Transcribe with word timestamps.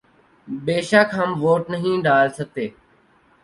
بے 0.47 0.77
شک 0.89 1.07
ہم 1.19 1.29
ووٹ 1.43 1.63
نہیں 1.73 1.95
ڈال 2.05 2.27
سکتے 2.37 2.65